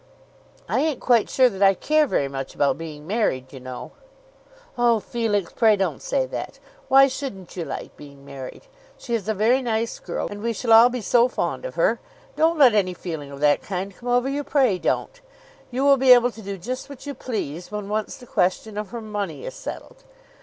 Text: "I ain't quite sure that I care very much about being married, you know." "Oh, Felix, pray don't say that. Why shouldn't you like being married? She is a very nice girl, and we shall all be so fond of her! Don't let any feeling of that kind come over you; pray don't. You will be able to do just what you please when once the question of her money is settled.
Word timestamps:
"I 0.67 0.79
ain't 0.79 0.99
quite 0.99 1.29
sure 1.29 1.47
that 1.47 1.61
I 1.61 1.75
care 1.75 2.07
very 2.07 2.27
much 2.27 2.55
about 2.55 2.75
being 2.79 3.05
married, 3.05 3.53
you 3.53 3.59
know." 3.59 3.91
"Oh, 4.75 4.99
Felix, 4.99 5.53
pray 5.53 5.75
don't 5.75 6.01
say 6.01 6.25
that. 6.25 6.57
Why 6.87 7.07
shouldn't 7.07 7.55
you 7.55 7.65
like 7.65 7.95
being 7.97 8.25
married? 8.25 8.63
She 8.97 9.13
is 9.13 9.29
a 9.29 9.35
very 9.35 9.61
nice 9.61 9.99
girl, 9.99 10.27
and 10.31 10.41
we 10.41 10.53
shall 10.53 10.73
all 10.73 10.89
be 10.89 11.01
so 11.01 11.27
fond 11.27 11.65
of 11.65 11.75
her! 11.75 11.99
Don't 12.35 12.57
let 12.57 12.73
any 12.73 12.95
feeling 12.95 13.29
of 13.29 13.41
that 13.41 13.61
kind 13.61 13.95
come 13.95 14.09
over 14.09 14.27
you; 14.27 14.43
pray 14.43 14.79
don't. 14.79 15.21
You 15.69 15.83
will 15.85 15.97
be 15.97 16.13
able 16.13 16.31
to 16.31 16.41
do 16.41 16.57
just 16.57 16.89
what 16.89 17.05
you 17.05 17.13
please 17.13 17.69
when 17.71 17.87
once 17.87 18.17
the 18.17 18.25
question 18.25 18.79
of 18.79 18.89
her 18.89 19.01
money 19.01 19.45
is 19.45 19.53
settled. 19.53 20.03